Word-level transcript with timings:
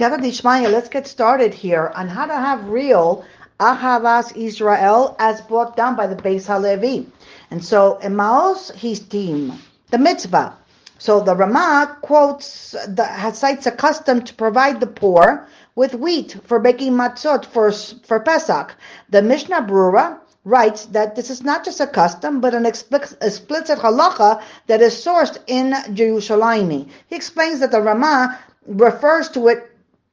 Let's 0.00 0.88
get 0.88 1.06
started 1.06 1.52
here 1.52 1.92
on 1.94 2.08
how 2.08 2.24
to 2.24 2.34
have 2.34 2.70
real 2.70 3.22
Ahavas 3.58 4.34
Israel 4.34 5.14
as 5.18 5.42
brought 5.42 5.76
down 5.76 5.94
by 5.94 6.06
the 6.06 6.16
Beis 6.16 6.46
Halevi. 6.46 7.06
And 7.50 7.62
so, 7.62 7.98
Maos 8.08 8.70
Chittim, 8.70 9.58
the 9.90 9.98
mitzvah. 9.98 10.56
So 10.96 11.20
the 11.20 11.36
Ramah 11.36 11.98
quotes, 12.00 12.70
the, 12.88 13.32
cites 13.32 13.66
a 13.66 13.72
custom 13.72 14.22
to 14.22 14.32
provide 14.32 14.80
the 14.80 14.86
poor 14.86 15.46
with 15.74 15.94
wheat 15.94 16.34
for 16.44 16.58
baking 16.60 16.94
matzot 16.94 17.44
for, 17.44 17.70
for 17.70 18.20
Pesach. 18.20 18.74
The 19.10 19.20
Mishnah 19.20 19.66
Brura 19.68 20.18
writes 20.44 20.86
that 20.86 21.14
this 21.14 21.28
is 21.28 21.42
not 21.42 21.62
just 21.62 21.78
a 21.80 21.86
custom, 21.86 22.40
but 22.40 22.54
an 22.54 22.64
explicit 22.64 23.78
halacha 23.78 24.42
that 24.66 24.80
is 24.80 24.94
sourced 24.94 25.36
in 25.46 25.74
Jerusalem. 25.94 26.88
He 27.06 27.16
explains 27.16 27.60
that 27.60 27.70
the 27.70 27.82
Ramah 27.82 28.38
refers 28.66 29.28
to 29.30 29.48
it 29.48 29.69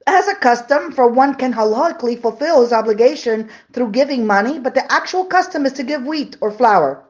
as 0.08 0.28
a 0.28 0.36
custom, 0.36 0.92
for 0.94 1.08
one 1.10 1.36
can 1.36 1.54
halachically 1.54 2.22
fulfill 2.22 2.62
his 2.62 2.74
obligation 2.74 3.50
through 3.74 3.92
giving 3.92 4.26
money, 4.26 4.60
but 4.60 4.74
the 4.74 4.92
actual 4.92 5.26
custom 5.26 5.66
is 5.66 5.74
to 5.74 5.84
give 5.84 6.04
wheat 6.04 6.38
or 6.42 6.52
flour. 6.52 7.07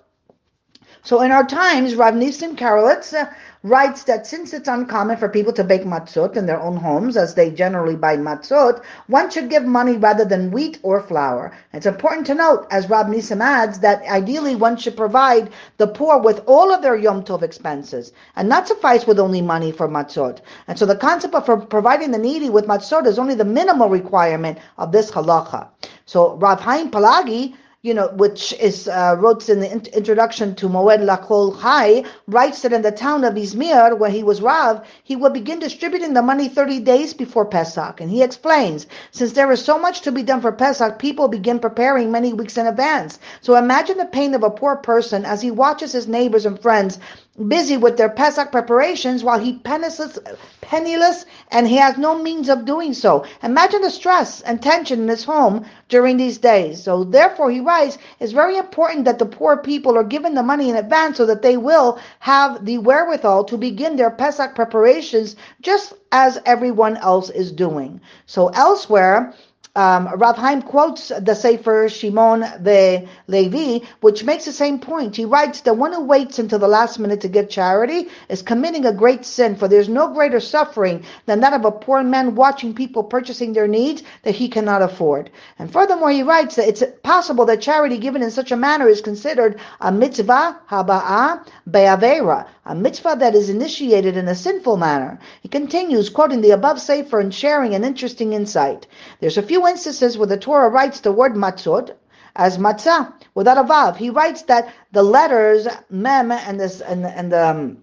So 1.08 1.22
in 1.22 1.32
our 1.32 1.48
times, 1.48 1.96
Rav 1.96 2.16
Nisim 2.16 2.58
Karelitz 2.58 3.14
uh, 3.14 3.32
writes 3.64 4.04
that 4.04 4.28
since 4.28 4.52
it's 4.52 4.68
uncommon 4.68 5.16
for 5.16 5.30
people 5.30 5.54
to 5.54 5.64
bake 5.64 5.84
matzot 5.84 6.36
in 6.36 6.46
their 6.46 6.60
own 6.60 6.76
homes, 6.76 7.16
as 7.16 7.34
they 7.34 7.50
generally 7.50 7.96
buy 7.96 8.18
matzot, 8.18 8.84
one 9.08 9.30
should 9.30 9.50
give 9.50 9.64
money 9.64 9.96
rather 9.96 10.26
than 10.26 10.52
wheat 10.52 10.80
or 10.84 11.02
flour. 11.02 11.54
It's 11.72 11.86
important 11.86 12.28
to 12.28 12.36
note, 12.36 12.68
as 12.72 12.90
Rav 12.90 13.06
Nisim 13.06 13.40
adds, 13.40 13.80
that 13.80 14.04
ideally 14.04 14.58
one 14.58 14.76
should 14.76 14.98
provide 14.98 15.50
the 15.78 15.88
poor 15.88 16.20
with 16.20 16.44
all 16.46 16.74
of 16.74 16.82
their 16.82 16.98
Yom 16.98 17.24
Tov 17.24 17.42
expenses, 17.42 18.12
and 18.36 18.50
not 18.50 18.68
suffice 18.68 19.08
with 19.08 19.18
only 19.18 19.42
money 19.42 19.72
for 19.72 19.88
matzot. 19.88 20.42
And 20.68 20.78
so 20.78 20.86
the 20.86 20.98
concept 20.98 21.34
of 21.36 21.70
providing 21.70 22.12
the 22.12 22.18
needy 22.18 22.50
with 22.50 22.68
matzot 22.68 23.06
is 23.06 23.18
only 23.18 23.36
the 23.36 23.46
minimal 23.46 23.88
requirement 23.88 24.58
of 24.78 24.92
this 24.92 25.10
halacha. 25.10 25.70
So 26.06 26.36
Rav 26.36 26.60
Haim 26.60 26.92
Palagi 26.92 27.56
you 27.84 27.94
know, 27.94 28.08
which 28.10 28.54
is 28.54 28.88
uh, 28.88 29.16
wrote 29.20 29.48
in 29.50 29.60
the 29.60 29.72
in- 29.72 29.86
introduction 29.94 30.56
to 30.56 30.68
Moed 30.68 31.06
Lakol 31.06 31.60
Chai, 31.62 32.04
writes 32.28 32.62
that 32.64 32.74
in 32.74 32.82
the 32.82 32.92
town 32.92 33.24
of 33.24 33.36
Izmir, 33.36 33.98
where 33.98 34.10
he 34.10 34.24
was 34.24 34.42
Rav, 34.42 34.86
he 35.04 35.16
would 35.16 35.34
begin 35.34 35.60
distributing 35.60 36.14
the 36.14 36.22
money 36.22 36.50
30 36.50 36.80
days 36.80 37.14
before 37.14 37.46
Pesach. 37.46 38.02
And 38.02 38.10
he 38.10 38.24
explains, 38.24 38.88
since 39.12 39.34
there 39.34 39.52
is 39.52 39.64
so 39.64 39.78
much 39.78 40.02
to 40.02 40.12
be 40.12 40.24
done 40.24 40.42
for 40.42 40.52
Pesach, 40.52 40.98
people 40.98 41.28
begin 41.28 41.60
preparing 41.60 42.12
many 42.12 42.34
weeks 42.34 42.58
in 42.58 42.66
advance. 42.66 43.20
So 43.42 43.56
imagine 43.56 43.98
the 43.98 44.06
pain 44.06 44.34
of 44.34 44.44
a 44.44 44.50
poor 44.50 44.76
person 44.78 45.24
as 45.24 45.42
he 45.42 45.52
watches 45.52 45.92
his 45.92 46.08
neighbors 46.08 46.46
and 46.46 46.60
friends 46.60 47.00
busy 47.48 47.78
with 47.78 47.98
their 47.98 48.10
Pesach 48.10 48.52
preparations 48.52 49.24
while 49.24 49.38
he 49.38 49.60
penniless, 49.60 50.18
penniless 50.62 51.26
and 51.52 51.68
he 51.68 51.76
has 51.76 51.98
no 51.98 52.18
means 52.22 52.50
of 52.50 52.66
doing 52.66 52.94
so. 52.94 53.26
Imagine 53.44 53.82
the 53.82 53.92
stress 53.92 54.42
and 54.42 54.62
tension 54.62 55.02
in 55.02 55.08
his 55.08 55.24
home 55.24 55.66
during 55.88 56.18
these 56.18 56.40
days. 56.40 56.84
So 56.84 57.04
therefore 57.04 57.52
he 57.52 57.60
writes, 57.60 57.77
it's 57.84 58.32
very 58.34 58.58
important 58.58 59.06
that 59.06 59.20
the 59.20 59.26
poor 59.26 59.58
people 59.58 59.98
are 59.98 60.04
given 60.04 60.34
the 60.34 60.44
money 60.44 60.70
in 60.70 60.76
advance 60.76 61.18
so 61.18 61.26
that 61.26 61.42
they 61.42 61.58
will 61.58 62.00
have 62.20 62.66
the 62.66 62.78
wherewithal 62.78 63.44
to 63.46 63.58
begin 63.58 63.96
their 63.96 64.12
Pesach 64.12 64.56
preparations 64.56 65.36
just 65.62 65.94
as 66.12 66.40
everyone 66.46 66.98
else 66.98 67.30
is 67.30 67.52
doing. 67.52 68.00
So 68.26 68.48
elsewhere, 68.50 69.34
um, 69.78 70.08
Rav 70.18 70.36
Haim 70.38 70.64
quotes 70.64 71.10
the 71.10 71.36
Sefer 71.36 71.88
Shimon 71.88 72.40
the 72.40 73.08
Levi, 73.28 73.86
which 74.02 74.24
makes 74.24 74.46
the 74.46 74.52
same 74.52 74.80
point. 74.80 75.16
He 75.16 75.24
writes, 75.24 75.62
The 75.62 75.74
one 75.74 75.94
who 75.94 76.04
waits 76.04 76.40
until 76.40 76.58
the 76.58 76.68
last 76.68 76.98
minute 76.98 77.22
to 77.22 77.28
give 77.28 77.48
charity 77.48 78.08
is 78.28 78.42
committing 78.42 78.88
a 78.88 78.92
great 78.92 79.24
sin, 79.24 79.56
for 79.56 79.68
there's 79.68 79.88
no 79.88 80.12
greater 80.12 80.40
suffering 80.40 81.04
than 81.28 81.42
that 81.42 81.54
of 81.54 81.64
a 81.64 81.72
poor 81.72 82.04
man 82.04 82.34
watching 82.34 82.74
people 82.74 83.04
purchasing 83.04 83.54
their 83.54 83.68
needs 83.68 84.02
that 84.24 84.34
he 84.34 84.50
cannot 84.50 84.82
afford. 84.82 85.30
And 85.60 85.72
furthermore, 85.72 86.10
he 86.10 86.24
writes 86.24 86.56
that 86.56 86.68
it's 86.68 86.84
possible 87.04 87.46
that 87.46 87.62
charity 87.62 88.00
given 88.00 88.24
in 88.24 88.32
such 88.32 88.52
a 88.52 88.58
manner 88.58 88.90
is 88.90 89.02
considered 89.02 89.60
a 89.80 89.92
mitzvah 89.92 90.60
haba'ah 90.72 91.46
be'avera, 91.70 92.48
a 92.68 92.76
mitzvah 92.76 93.16
that 93.20 93.34
is 93.34 93.50
initiated 93.50 94.18
in 94.18 94.28
a 94.28 94.36
sinful 94.36 94.78
manner. 94.78 95.18
He 95.42 95.48
continues, 95.48 96.10
quoting 96.10 96.42
the 96.42 96.52
above 96.52 96.82
Sefer 96.82 97.20
and 97.20 97.34
sharing 97.34 97.74
an 97.74 97.86
interesting 97.86 98.34
insight. 98.34 98.88
There's 99.22 99.38
a 99.38 99.42
few 99.42 99.66
instances 99.66 100.18
where 100.18 100.28
the 100.28 100.38
Torah 100.38 100.70
writes 100.70 101.00
the 101.00 101.14
word 101.14 101.34
matzot 101.34 101.96
as 102.36 102.58
matzah 102.58 103.14
without 103.36 103.58
a 103.58 103.64
vav. 103.64 103.96
He 103.96 104.10
writes 104.10 104.42
that 104.44 104.74
the 104.92 105.02
letters 105.02 105.68
mem 105.90 106.32
and 106.32 106.60
this 106.60 106.82
and, 106.82 107.06
and 107.06 107.32
the 107.32 107.48
um, 107.48 107.78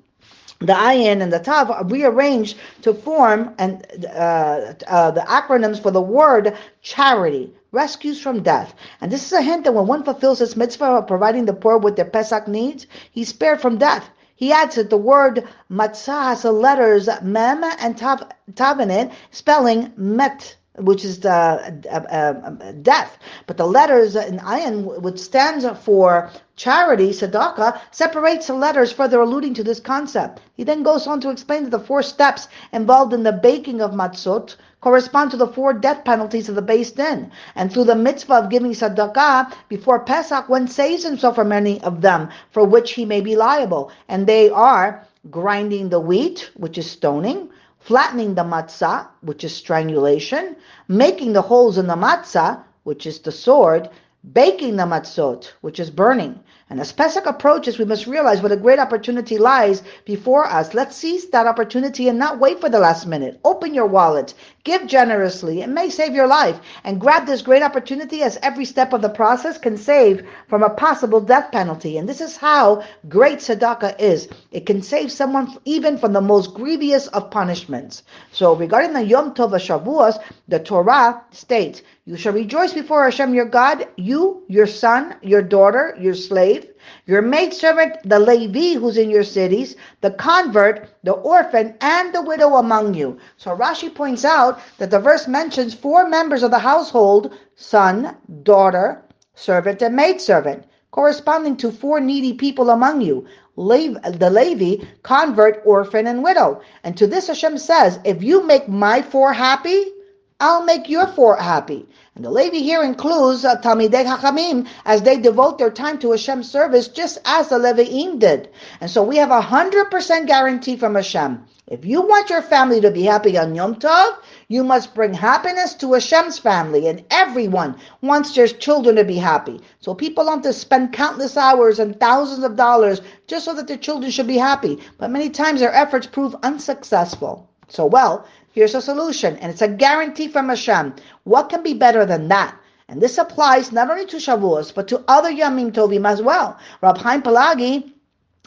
the 0.60 0.72
ayin 0.72 1.20
and 1.20 1.32
the 1.32 1.40
tav 1.40 1.70
are 1.70 1.84
rearranged 1.84 2.56
to 2.82 2.94
form 2.94 3.54
and 3.58 3.84
uh, 4.06 4.74
uh, 4.86 5.10
the 5.10 5.20
acronyms 5.22 5.82
for 5.82 5.90
the 5.90 6.00
word 6.00 6.56
charity, 6.80 7.52
rescues 7.72 8.20
from 8.20 8.42
death. 8.42 8.74
And 9.00 9.10
this 9.10 9.26
is 9.26 9.32
a 9.32 9.42
hint 9.42 9.64
that 9.64 9.74
when 9.74 9.86
one 9.86 10.04
fulfills 10.04 10.38
this 10.38 10.56
mitzvah 10.56 10.84
of 10.84 11.06
providing 11.06 11.44
the 11.44 11.54
poor 11.54 11.76
with 11.78 11.96
their 11.96 12.04
Pesach 12.04 12.46
needs, 12.46 12.86
he's 13.10 13.28
spared 13.28 13.60
from 13.60 13.78
death. 13.78 14.08
He 14.36 14.52
adds 14.52 14.74
that 14.74 14.90
the 14.90 14.96
word 14.96 15.46
matzah 15.70 16.24
has 16.24 16.42
the 16.42 16.52
letters 16.52 17.08
mem 17.22 17.62
and 17.64 17.96
tav, 17.96 18.24
tav 18.54 18.80
in 18.80 18.90
it, 18.90 19.10
spelling 19.30 19.92
met 19.96 20.56
which 20.78 21.04
is 21.04 21.20
the 21.20 21.30
uh, 21.30 21.94
uh, 21.94 22.72
death. 22.82 23.18
But 23.46 23.56
the 23.56 23.66
letters 23.66 24.16
in 24.16 24.38
ayin, 24.38 25.00
which 25.00 25.20
stands 25.20 25.64
for 25.84 26.30
charity, 26.56 27.10
tzedakah, 27.10 27.80
separates 27.92 28.48
the 28.48 28.54
letters 28.54 28.90
further 28.92 29.20
alluding 29.20 29.54
to 29.54 29.62
this 29.62 29.78
concept. 29.78 30.40
He 30.56 30.64
then 30.64 30.82
goes 30.82 31.06
on 31.06 31.20
to 31.20 31.30
explain 31.30 31.64
that 31.64 31.70
the 31.70 31.78
four 31.78 32.02
steps 32.02 32.48
involved 32.72 33.12
in 33.12 33.22
the 33.22 33.32
baking 33.32 33.80
of 33.80 33.92
matzot 33.92 34.56
correspond 34.80 35.30
to 35.30 35.36
the 35.36 35.46
four 35.46 35.72
death 35.72 36.04
penalties 36.04 36.48
of 36.48 36.56
the 36.56 36.62
Beis 36.62 36.94
Din. 36.94 37.30
And 37.54 37.72
through 37.72 37.84
the 37.84 37.94
mitzvah 37.94 38.34
of 38.34 38.50
giving 38.50 38.72
tzedakah 38.72 39.54
before 39.68 40.00
Pesach, 40.00 40.48
one 40.48 40.66
saves 40.66 41.04
himself 41.04 41.36
from 41.36 41.48
many 41.48 41.80
of 41.82 42.00
them 42.00 42.30
for 42.50 42.64
which 42.64 42.92
he 42.92 43.04
may 43.04 43.20
be 43.20 43.36
liable. 43.36 43.92
And 44.08 44.26
they 44.26 44.50
are 44.50 45.06
grinding 45.30 45.88
the 45.88 46.00
wheat, 46.00 46.50
which 46.56 46.76
is 46.78 46.90
stoning, 46.90 47.48
flattening 47.84 48.34
the 48.34 48.42
matzah, 48.42 49.06
which 49.20 49.44
is 49.44 49.54
strangulation, 49.54 50.56
making 50.88 51.32
the 51.32 51.42
holes 51.42 51.78
in 51.78 51.86
the 51.86 51.96
matzah, 51.96 52.62
which 52.84 53.06
is 53.06 53.20
the 53.20 53.32
sword, 53.32 53.88
baking 54.32 54.76
the 54.76 54.84
matzot, 54.84 55.52
which 55.60 55.78
is 55.78 55.90
burning. 55.90 56.40
And 56.74 56.80
as 56.80 56.90
Pesach 56.90 57.24
approaches, 57.26 57.78
we 57.78 57.84
must 57.84 58.08
realize 58.08 58.42
what 58.42 58.50
a 58.50 58.56
great 58.56 58.80
opportunity 58.80 59.38
lies 59.38 59.84
before 60.04 60.44
us. 60.44 60.74
Let's 60.74 60.96
seize 60.96 61.26
that 61.26 61.46
opportunity 61.46 62.08
and 62.08 62.18
not 62.18 62.40
wait 62.40 62.60
for 62.60 62.68
the 62.68 62.80
last 62.80 63.06
minute. 63.06 63.38
Open 63.44 63.74
your 63.74 63.86
wallet, 63.86 64.34
give 64.64 64.88
generously. 64.88 65.62
It 65.62 65.68
may 65.68 65.88
save 65.88 66.16
your 66.16 66.26
life. 66.26 66.58
And 66.82 67.00
grab 67.00 67.26
this 67.26 67.42
great 67.42 67.62
opportunity 67.62 68.24
as 68.24 68.40
every 68.42 68.64
step 68.64 68.92
of 68.92 69.02
the 69.02 69.08
process 69.08 69.56
can 69.56 69.76
save 69.76 70.26
from 70.48 70.64
a 70.64 70.70
possible 70.70 71.20
death 71.20 71.52
penalty. 71.52 71.96
And 71.96 72.08
this 72.08 72.20
is 72.20 72.36
how 72.36 72.82
great 73.08 73.38
tzedakah 73.38 74.00
is. 74.00 74.26
It 74.50 74.66
can 74.66 74.82
save 74.82 75.12
someone 75.12 75.56
even 75.64 75.96
from 75.96 76.12
the 76.12 76.20
most 76.20 76.54
grievous 76.54 77.06
of 77.06 77.30
punishments. 77.30 78.02
So 78.32 78.52
regarding 78.56 78.94
the 78.94 79.04
Yom 79.04 79.32
Tov 79.34 79.52
Shavuos, 79.52 80.20
the 80.48 80.58
Torah 80.58 81.22
states, 81.30 81.82
you 82.06 82.16
shall 82.16 82.34
rejoice 82.34 82.74
before 82.74 83.04
Hashem 83.04 83.32
your 83.32 83.46
God, 83.46 83.88
you, 83.96 84.42
your 84.48 84.66
son, 84.66 85.14
your 85.22 85.40
daughter, 85.40 85.96
your 85.98 86.14
slave, 86.14 86.63
your 87.06 87.22
maidservant, 87.22 87.97
the 88.04 88.19
Levi 88.19 88.78
who's 88.78 88.97
in 88.97 89.10
your 89.10 89.25
cities, 89.25 89.76
the 90.00 90.10
convert, 90.10 90.88
the 91.02 91.12
orphan, 91.12 91.75
and 91.80 92.14
the 92.14 92.22
widow 92.22 92.54
among 92.56 92.94
you. 92.94 93.19
So 93.36 93.56
Rashi 93.56 93.94
points 93.94 94.25
out 94.25 94.60
that 94.78 94.91
the 94.91 95.00
verse 95.00 95.28
mentions 95.28 95.75
four 95.75 96.08
members 96.08 96.42
of 96.42 96.50
the 96.50 96.58
household, 96.58 97.34
son, 97.56 98.16
daughter, 98.42 99.02
servant, 99.34 99.82
and 99.82 99.97
maidservant, 99.97 100.64
corresponding 100.91 101.56
to 101.58 101.72
four 101.72 102.00
needy 102.00 102.32
people 102.32 102.70
among 102.70 103.00
you. 103.00 103.26
the 103.56 104.31
Levi, 104.32 104.84
convert, 105.02 105.62
orphan, 105.64 106.06
and 106.06 106.22
widow. 106.22 106.60
And 106.84 106.96
to 106.96 107.06
this 107.06 107.26
Hashem 107.28 107.58
says, 107.58 107.98
if 108.04 108.22
you 108.22 108.46
make 108.46 108.69
my 108.69 109.02
four 109.02 109.32
happy, 109.32 109.93
I'll 110.40 110.64
make 110.64 110.88
your 110.88 111.06
four 111.06 111.37
happy. 111.37 111.87
And 112.16 112.25
the 112.25 112.31
Levi 112.31 112.58
here 112.58 112.84
includes 112.84 113.44
uh, 113.44 113.61
Talmidei 113.61 114.05
Hachamim 114.05 114.69
as 114.84 115.02
they 115.02 115.19
devote 115.19 115.58
their 115.58 115.70
time 115.70 115.99
to 115.99 116.12
Hashem's 116.12 116.49
service 116.49 116.87
just 116.87 117.19
as 117.25 117.49
the 117.49 117.58
Levi'im 117.58 118.20
did. 118.20 118.50
And 118.81 118.88
so 118.88 119.02
we 119.02 119.16
have 119.16 119.32
a 119.32 119.40
hundred 119.40 119.90
percent 119.90 120.28
guarantee 120.28 120.76
from 120.76 120.94
Hashem. 120.94 121.44
If 121.66 121.84
you 121.84 122.02
want 122.02 122.31
your 122.31 122.43
family 122.43 122.81
to 122.82 122.93
be 122.93 123.02
happy 123.02 123.37
on 123.37 123.56
Yom 123.56 123.76
Tov, 123.76 124.19
you 124.46 124.62
must 124.62 124.94
bring 124.94 125.12
happiness 125.12 125.75
to 125.75 125.94
Hashem's 125.94 126.38
family, 126.38 126.87
and 126.87 127.02
everyone 127.11 127.81
wants 128.00 128.32
their 128.32 128.46
children 128.46 128.94
to 128.94 129.05
be 129.05 129.16
happy. 129.16 129.61
So 129.81 129.93
people 129.93 130.26
want 130.26 130.44
to 130.44 130.52
spend 130.52 130.93
countless 130.93 131.37
hours 131.37 131.81
and 131.81 131.99
thousands 131.99 132.44
of 132.44 132.55
dollars 132.55 133.00
just 133.26 133.46
so 133.46 133.55
that 133.55 133.66
their 133.66 133.76
children 133.76 134.12
should 134.12 134.28
be 134.28 134.38
happy. 134.38 134.78
But 134.99 135.11
many 135.11 135.31
times 135.31 135.58
their 135.58 135.75
efforts 135.75 136.06
prove 136.06 136.37
unsuccessful. 136.44 137.50
So, 137.69 137.87
well, 137.87 138.26
Here's 138.54 138.76
a 138.76 138.80
solution, 138.80 139.36
and 139.38 139.50
it's 139.50 139.62
a 139.62 139.68
guarantee 139.68 140.28
from 140.28 140.48
Hashem. 140.48 140.94
What 141.24 141.48
can 141.48 141.64
be 141.64 141.74
better 141.74 142.06
than 142.06 142.28
that? 142.28 142.56
And 142.88 143.00
this 143.00 143.18
applies 143.18 143.72
not 143.72 143.90
only 143.90 144.06
to 144.06 144.18
Shavuos, 144.18 144.72
but 144.72 144.86
to 144.88 145.02
other 145.08 145.28
Yamim 145.28 145.72
Tovim 145.72 146.06
as 146.06 146.22
well. 146.22 146.56
Rav 146.80 146.98
Haim 146.98 147.22
Palagi 147.22 147.90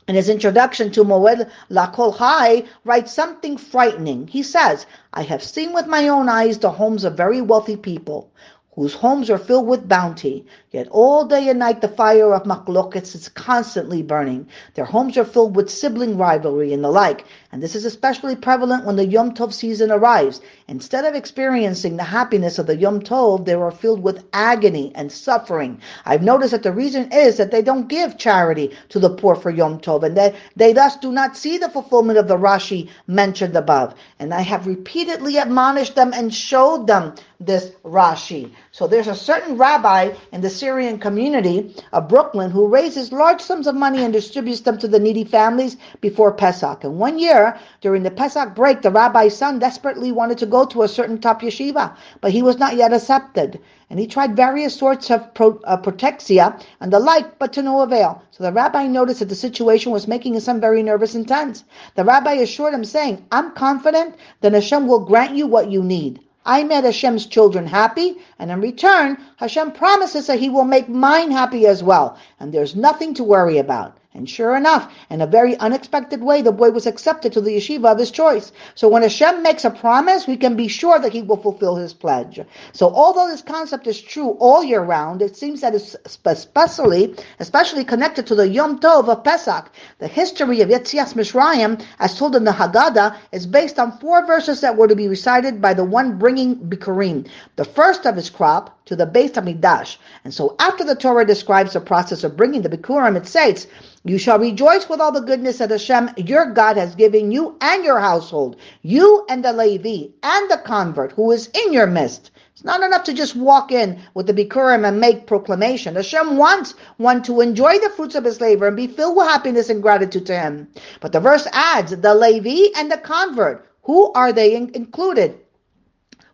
in 0.08 0.16
his 0.16 0.30
introduction 0.30 0.92
to 0.92 1.04
Moed 1.04 1.50
Lakol 1.70 2.16
Hai, 2.16 2.64
writes 2.86 3.12
something 3.12 3.58
frightening. 3.58 4.28
He 4.28 4.44
says, 4.44 4.86
I 5.12 5.24
have 5.24 5.44
seen 5.44 5.74
with 5.74 5.88
my 5.88 6.08
own 6.08 6.30
eyes 6.30 6.60
the 6.60 6.72
homes 6.72 7.04
of 7.04 7.18
very 7.18 7.42
wealthy 7.42 7.76
people 7.76 8.32
whose 8.78 8.94
homes 8.94 9.30
are 9.30 9.38
filled 9.38 9.68
with 9.68 9.90
bounty, 9.90 10.46
yet 10.78 10.88
all 10.92 11.26
day 11.26 11.50
and 11.50 11.58
night 11.58 11.82
the 11.82 11.88
fire 11.88 12.36
of 12.36 12.44
machlokets 12.44 13.16
is 13.16 13.30
constantly 13.30 14.04
burning. 14.04 14.48
Their 14.76 14.86
homes 14.86 15.18
are 15.18 15.26
filled 15.26 15.56
with 15.56 15.72
sibling 15.72 16.18
rivalry 16.20 16.72
and 16.72 16.84
the 16.84 16.90
like, 16.90 17.26
and 17.52 17.64
this 17.64 17.74
is 17.74 17.86
especially 17.86 18.36
prevalent 18.36 18.86
when 18.86 18.96
the 18.96 19.06
Yom 19.06 19.34
Tov 19.34 19.54
season 19.54 19.90
arrives. 19.90 20.40
Instead 20.68 21.06
of 21.06 21.16
experiencing 21.16 21.98
the 21.98 22.04
happiness 22.04 22.60
of 22.60 22.68
the 22.68 22.76
Yom 22.76 23.02
Tov, 23.02 23.46
they 23.46 23.56
are 23.56 23.72
filled 23.72 24.04
with 24.04 24.26
agony 24.34 24.92
and 24.94 25.12
suffering. 25.12 25.82
I've 26.06 26.22
noticed 26.22 26.52
that 26.52 26.62
the 26.62 26.72
reason 26.72 27.12
is 27.12 27.38
that 27.38 27.50
they 27.50 27.64
don't 27.64 27.88
give 27.88 28.20
charity 28.20 28.78
to 28.90 29.00
the 29.00 29.10
poor 29.10 29.34
for 29.34 29.50
Yom 29.50 29.80
Tov, 29.80 30.04
and 30.04 30.16
that 30.18 30.36
they 30.56 30.74
thus 30.74 30.98
do 30.98 31.12
not 31.12 31.36
see 31.36 31.58
the 31.58 31.70
fulfillment 31.70 32.20
of 32.20 32.28
the 32.28 32.38
Rashi 32.38 32.90
mentioned 33.08 33.56
above. 33.56 33.96
And 34.20 34.32
I 34.32 34.42
have 34.42 34.68
repeatedly 34.68 35.38
admonished 35.38 35.96
them 35.96 36.12
and 36.14 36.32
showed 36.32 36.86
them 36.86 37.16
this 37.40 37.72
Rashi. 37.84 38.52
So 38.72 38.88
there's 38.88 39.08
a 39.08 39.16
certain 39.16 39.58
rabbi 39.58 40.14
in 40.32 40.42
the 40.42 40.50
Syrian 40.68 41.00
community 41.00 41.74
of 41.94 42.10
Brooklyn 42.10 42.52
who 42.52 42.68
raises 42.68 43.14
large 43.14 43.40
sums 43.40 43.68
of 43.68 43.76
money 43.76 44.04
and 44.04 44.12
distributes 44.12 44.60
them 44.60 44.78
to 44.80 44.88
the 44.90 45.00
needy 45.00 45.24
families 45.24 45.78
before 46.02 46.34
Pesach. 46.34 46.84
And 46.84 47.00
one 47.00 47.18
year, 47.18 47.58
during 47.80 48.04
the 48.04 48.12
Pesach 48.12 48.54
break, 48.54 48.82
the 48.82 48.92
rabbi's 48.92 49.38
son 49.38 49.60
desperately 49.60 50.12
wanted 50.12 50.40
to 50.40 50.46
go 50.46 50.66
to 50.66 50.84
a 50.84 50.90
certain 50.90 51.22
top 51.22 51.42
yeshiva, 51.42 51.96
but 52.20 52.34
he 52.34 52.42
was 52.42 52.58
not 52.58 52.76
yet 52.76 52.92
accepted. 52.92 53.62
And 53.90 53.98
he 53.98 54.08
tried 54.08 54.36
various 54.36 54.76
sorts 54.76 55.10
of 55.10 55.34
pro, 55.34 55.58
uh, 55.64 55.78
protexia 55.78 56.62
and 56.82 56.92
the 56.92 57.00
like, 57.00 57.40
but 57.40 57.54
to 57.54 57.62
no 57.62 57.80
avail. 57.80 58.22
So 58.32 58.44
the 58.44 58.52
rabbi 58.52 58.88
noticed 58.88 59.22
that 59.22 59.30
the 59.30 59.36
situation 59.36 59.94
was 59.94 60.06
making 60.06 60.34
his 60.34 60.44
son 60.44 60.60
very 60.60 60.84
nervous 60.84 61.16
and 61.16 61.26
tense. 61.26 61.64
The 61.96 62.04
rabbi 62.04 62.34
assured 62.34 62.74
him, 62.74 62.84
saying, 62.84 63.26
I'm 63.32 63.54
confident 63.54 64.16
that 64.42 64.52
Hashem 64.52 64.86
will 64.86 65.06
grant 65.06 65.34
you 65.34 65.48
what 65.48 65.72
you 65.72 65.82
need. 65.82 66.27
I 66.48 66.64
made 66.64 66.86
Hashem's 66.86 67.26
children 67.26 67.68
happy, 67.68 68.20
and 68.40 68.50
in 68.50 68.62
return, 68.62 69.18
Hashem 69.36 69.74
promises 69.74 70.28
that 70.28 70.40
He 70.40 70.48
will 70.50 70.64
make 70.64 70.88
mine 70.88 71.30
happy 71.30 71.68
as 71.68 71.84
well, 71.84 72.18
and 72.40 72.54
there's 72.54 72.74
nothing 72.74 73.14
to 73.16 73.24
worry 73.26 73.58
about. 73.58 73.97
And 74.18 74.28
sure 74.28 74.56
enough, 74.56 74.92
in 75.12 75.22
a 75.22 75.28
very 75.28 75.56
unexpected 75.58 76.24
way, 76.24 76.42
the 76.42 76.52
boy 76.52 76.72
was 76.72 76.88
accepted 76.88 77.32
to 77.34 77.42
the 77.42 77.52
yeshiva 77.52 77.92
of 77.92 78.00
his 78.00 78.10
choice. 78.10 78.52
So 78.74 78.88
when 78.88 79.04
Hashem 79.04 79.44
makes 79.44 79.64
a 79.64 79.70
promise, 79.70 80.26
we 80.26 80.38
can 80.38 80.56
be 80.56 80.68
sure 80.68 80.98
that 80.98 81.14
he 81.14 81.22
will 81.22 81.38
fulfill 81.38 81.76
his 81.76 81.94
pledge. 81.94 82.40
So 82.74 82.90
although 82.90 83.28
this 83.28 83.44
concept 83.44 83.86
is 83.86 84.02
true 84.02 84.32
all 84.40 84.64
year 84.64 84.82
round, 84.82 85.22
it 85.22 85.38
seems 85.38 85.62
that 85.62 85.76
it's 85.76 85.96
especially, 86.26 87.14
especially 87.40 87.84
connected 87.84 88.26
to 88.28 88.34
the 88.34 88.50
Yom 88.50 88.80
Tov 88.80 89.08
of 89.08 89.24
Pesach. 89.24 89.72
The 90.00 90.08
history 90.08 90.62
of 90.62 90.70
Yetzias 90.70 91.14
Mitzraim, 91.14 91.86
as 92.00 92.18
told 92.18 92.36
in 92.36 92.44
the 92.44 92.52
Haggadah, 92.52 93.18
is 93.32 93.46
based 93.46 93.78
on 93.78 94.00
four 94.00 94.26
verses 94.26 94.62
that 94.62 94.76
were 94.76 94.88
to 94.88 94.96
be 94.96 95.08
recited 95.08 95.62
by 95.62 95.76
the 95.76 95.84
one 95.84 96.18
bringing 96.18 96.56
Bikurim. 96.56 97.28
The 97.56 97.66
first 97.66 98.08
of 98.08 98.16
his 98.16 98.32
crop 98.32 98.84
to 98.88 98.96
the 98.96 99.06
Beit 99.06 99.34
Hamikdash. 99.34 99.98
And 100.24 100.34
so 100.34 100.56
after 100.60 100.84
the 100.84 100.96
Torah 100.96 101.26
describes 101.26 101.74
the 101.74 101.82
process 101.82 102.24
of 102.24 102.38
bringing 102.38 102.62
the 102.62 102.70
Bikurim, 102.70 103.18
it 103.18 103.28
states, 103.28 103.68
you 104.10 104.18
shall 104.18 104.40
rejoice 104.40 104.88
with 104.90 105.00
all 105.00 105.12
the 105.12 105.22
goodness 105.22 105.58
that 105.58 105.72
Hashem, 105.72 106.12
your 106.18 106.52
God, 106.54 106.78
has 106.78 106.96
given 106.96 107.32
you 107.32 107.58
and 107.62 107.84
your 107.84 108.00
household, 108.00 108.58
you 108.82 109.26
and 109.30 109.44
the 109.44 109.54
Levi 109.54 110.12
and 110.24 110.52
the 110.52 110.58
convert 110.58 111.12
who 111.14 111.32
is 111.32 111.48
in 111.48 111.74
your 111.74 111.88
midst. 111.88 112.32
It's 112.54 112.64
not 112.64 112.82
enough 112.82 113.04
to 113.04 113.14
just 113.14 113.36
walk 113.36 113.72
in 113.72 114.00
with 114.16 114.26
the 114.26 114.34
Bikurim 114.34 114.88
and 114.88 115.00
make 115.00 115.28
proclamation. 115.28 115.96
Hashem 115.96 116.38
wants 116.38 116.74
one 116.98 117.22
to 117.24 117.42
enjoy 117.42 117.78
the 117.80 117.92
fruits 117.92 118.16
of 118.16 118.24
his 118.24 118.42
labor 118.42 118.68
and 118.68 118.76
be 118.76 118.88
filled 118.88 119.16
with 119.16 119.28
happiness 119.28 119.70
and 119.70 119.82
gratitude 119.82 120.26
to 120.26 120.40
him. 120.40 120.68
But 121.00 121.12
the 121.12 121.20
verse 121.20 121.48
adds, 121.52 121.96
the 121.96 122.16
Levi 122.16 122.70
and 122.76 122.92
the 122.92 122.98
convert. 122.98 123.68
Who 123.84 124.12
are 124.14 124.34
they 124.34 124.56
in- 124.56 124.72
included? 124.74 125.40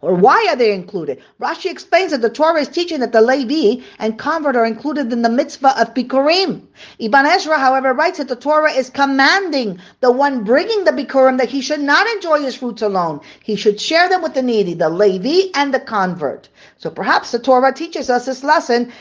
Or 0.04 0.14
why 0.16 0.48
are 0.50 0.58
they 0.58 0.74
included? 0.74 1.24
Rashi 1.40 1.72
explains 1.72 2.12
that 2.12 2.22
the 2.22 2.30
Torah 2.30 2.60
is 2.60 2.68
teaching 2.68 3.00
that 3.00 3.14
the 3.14 3.22
Levi 3.22 3.82
and 4.00 4.20
convert 4.20 4.58
are 4.58 4.66
included 4.66 5.14
in 5.14 5.22
the 5.22 5.30
mitzvah 5.30 5.80
of 5.80 5.94
Bikurim. 5.94 6.64
Ibn 7.00 7.26
Ezra, 7.26 7.58
however, 7.58 7.94
writes 7.94 8.18
that 8.18 8.28
the 8.28 8.36
Torah 8.36 8.74
is 8.74 8.90
commanding 8.90 9.80
the 10.02 10.12
one 10.12 10.44
bringing 10.44 10.84
the 10.84 10.92
Bikurim 10.92 11.38
that 11.38 11.48
he 11.48 11.62
should 11.62 11.80
not 11.80 12.06
enjoy 12.08 12.42
his 12.42 12.54
fruits 12.54 12.82
alone. 12.82 13.22
He 13.46 13.56
should 13.56 13.80
share 13.80 14.10
them 14.10 14.22
with 14.22 14.34
the 14.34 14.42
needy, 14.42 14.74
the 14.74 14.90
Levi 14.90 15.52
and 15.56 15.74
the 15.74 15.80
convert. 15.80 16.50
So 16.80 16.90
perhaps 16.90 17.32
the 17.32 17.40
Torah 17.40 17.72
teaches 17.74 18.10
us 18.10 18.26
this 18.26 18.44
lesson 18.44 18.92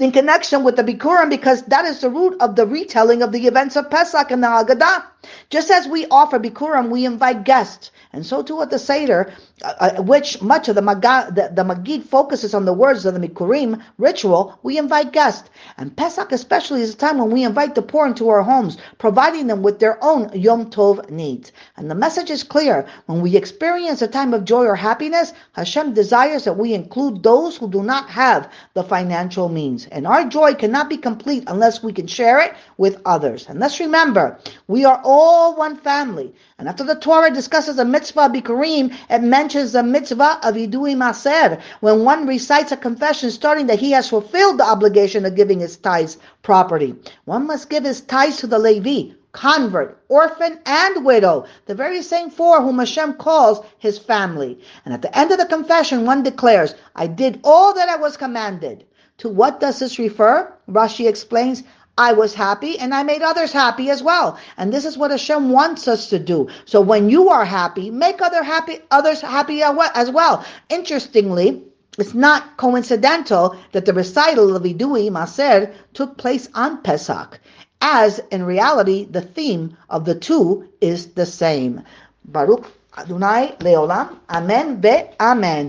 in 0.00 0.10
connection 0.10 0.64
with 0.64 0.74
the 0.74 0.82
Bikurim 0.82 1.30
because 1.30 1.62
that 1.66 1.84
is 1.84 2.00
the 2.00 2.10
root 2.10 2.36
of 2.40 2.56
the 2.56 2.66
retelling 2.66 3.22
of 3.22 3.30
the 3.30 3.46
events 3.46 3.76
of 3.76 3.90
Pesach 3.90 4.32
and 4.32 4.42
the 4.42 4.48
Haggadah. 4.48 5.04
Just 5.50 5.70
as 5.70 5.86
we 5.88 6.06
offer 6.10 6.38
Bikurim, 6.38 6.90
we 6.90 7.04
invite 7.04 7.44
guests. 7.44 7.90
And 8.12 8.24
so 8.24 8.42
too 8.42 8.62
at 8.62 8.70
the 8.70 8.78
Seder, 8.78 9.32
uh, 9.62 9.74
uh, 9.80 10.02
which 10.02 10.40
much 10.40 10.68
of 10.68 10.74
the, 10.74 10.82
Maga, 10.82 11.30
the, 11.34 11.50
the 11.52 11.62
Magid 11.62 12.04
focuses 12.04 12.54
on 12.54 12.64
the 12.64 12.72
words 12.72 13.04
of 13.04 13.14
the 13.14 13.28
Bikurim 13.28 13.82
ritual, 13.98 14.58
we 14.62 14.78
invite 14.78 15.12
guests. 15.12 15.50
And 15.76 15.94
Pesach 15.96 16.32
especially 16.32 16.82
is 16.82 16.94
a 16.94 16.96
time 16.96 17.18
when 17.18 17.30
we 17.30 17.44
invite 17.44 17.74
the 17.74 17.82
poor 17.82 18.06
into 18.06 18.28
our 18.28 18.42
homes, 18.42 18.78
providing 18.98 19.46
them 19.46 19.62
with 19.62 19.78
their 19.78 20.02
own 20.02 20.30
Yom 20.32 20.70
Tov 20.70 21.10
needs. 21.10 21.52
And 21.76 21.90
the 21.90 21.94
message 21.94 22.30
is 22.30 22.42
clear. 22.42 22.86
When 23.06 23.20
we 23.20 23.36
experience 23.36 24.00
a 24.00 24.08
time 24.08 24.32
of 24.32 24.44
joy 24.44 24.64
or 24.64 24.76
happiness, 24.76 25.34
Hashem 25.52 25.92
desires 25.92 26.44
that 26.44 26.56
we 26.56 26.72
include 26.72 27.22
those 27.22 27.56
who 27.56 27.68
do 27.68 27.82
not 27.82 28.08
have 28.08 28.50
the 28.74 28.84
financial 28.84 29.48
means. 29.48 29.86
And 29.86 30.06
our 30.06 30.24
joy 30.24 30.54
cannot 30.54 30.88
be 30.88 30.96
complete 30.96 31.44
unless 31.46 31.82
we 31.82 31.92
can 31.92 32.06
share 32.06 32.38
it 32.40 32.54
with 32.76 33.02
others. 33.04 33.46
And 33.48 33.60
let's 33.60 33.80
remember, 33.80 34.38
we 34.66 34.84
are 34.84 35.00
all 35.04 35.17
one 35.56 35.76
family. 35.76 36.34
And 36.58 36.68
after 36.68 36.84
the 36.84 36.94
Torah 36.94 37.30
discusses 37.30 37.76
the 37.76 37.84
mitzvah 37.84 38.28
bikurim, 38.28 38.94
it 39.10 39.22
mentions 39.22 39.72
the 39.72 39.82
mitzvah 39.82 40.40
of 40.42 40.54
idui 40.54 40.94
maser, 40.96 41.60
when 41.80 42.04
one 42.04 42.26
recites 42.26 42.72
a 42.72 42.76
confession 42.76 43.30
starting 43.30 43.66
that 43.66 43.78
he 43.78 43.90
has 43.92 44.08
fulfilled 44.08 44.58
the 44.58 44.64
obligation 44.64 45.24
of 45.24 45.34
giving 45.34 45.60
his 45.60 45.76
tithes 45.76 46.18
property. 46.42 46.94
One 47.24 47.46
must 47.46 47.70
give 47.70 47.84
his 47.84 48.00
tithes 48.00 48.38
to 48.38 48.46
the 48.46 48.58
Levi, 48.58 49.14
convert, 49.32 50.02
orphan, 50.08 50.58
and 50.66 51.04
widow, 51.04 51.46
the 51.66 51.74
very 51.74 52.02
same 52.02 52.30
four 52.30 52.60
whom 52.62 52.78
Hashem 52.78 53.14
calls 53.14 53.64
his 53.78 53.98
family. 53.98 54.58
And 54.84 54.94
at 54.94 55.02
the 55.02 55.16
end 55.16 55.30
of 55.32 55.38
the 55.38 55.46
confession, 55.46 56.06
one 56.06 56.22
declares, 56.22 56.74
I 56.96 57.06
did 57.06 57.40
all 57.44 57.74
that 57.74 57.88
I 57.88 57.96
was 57.96 58.16
commanded. 58.16 58.84
To 59.18 59.28
what 59.28 59.58
does 59.58 59.80
this 59.80 59.98
refer? 59.98 60.52
Rashi 60.70 61.08
explains, 61.08 61.64
I 61.98 62.12
was 62.12 62.32
happy 62.32 62.78
and 62.78 62.94
I 62.94 63.02
made 63.02 63.22
others 63.22 63.52
happy 63.52 63.90
as 63.90 64.02
well. 64.02 64.38
And 64.56 64.72
this 64.72 64.84
is 64.84 64.96
what 64.96 65.10
Hashem 65.10 65.50
wants 65.50 65.88
us 65.88 66.08
to 66.10 66.18
do. 66.18 66.48
So 66.64 66.80
when 66.80 67.10
you 67.10 67.28
are 67.28 67.44
happy, 67.44 67.90
make 67.90 68.22
other 68.22 68.44
happy, 68.44 68.78
others 68.90 69.20
happy 69.20 69.62
as 69.62 70.10
well. 70.10 70.44
Interestingly, 70.68 71.64
it's 71.98 72.14
not 72.14 72.56
coincidental 72.56 73.56
that 73.72 73.84
the 73.84 73.92
recital 73.92 74.54
of 74.54 74.62
Idui 74.62 75.10
Maser 75.10 75.74
took 75.92 76.16
place 76.16 76.48
on 76.54 76.80
Pesach, 76.82 77.40
as 77.80 78.20
in 78.30 78.44
reality 78.44 79.04
the 79.10 79.20
theme 79.36 79.76
of 79.90 80.04
the 80.04 80.14
two 80.14 80.68
is 80.80 81.08
the 81.18 81.26
same. 81.26 81.82
Baruch 82.24 82.70
Adonai 82.96 83.56
Leolam. 83.58 84.16
Amen 84.30 84.80
ve 84.80 85.10
Amen. 85.20 85.66